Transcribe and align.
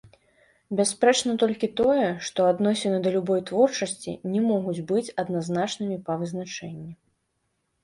Бясспрэчна 0.77 1.35
толькі 1.43 1.69
тое, 1.81 2.07
што 2.29 2.47
адносіны 2.53 2.97
да 3.05 3.13
любой 3.17 3.45
творчасці 3.51 4.15
не 4.33 4.41
могуць 4.49 4.75
быць 4.95 5.07
адназначнымі 5.27 6.01
па 6.11 6.19
вызначэнні. 6.25 6.91